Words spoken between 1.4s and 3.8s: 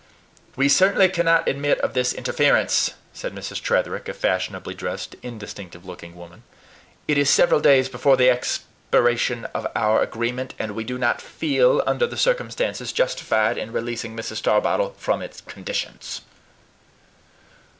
admit of this interference," said Mrs.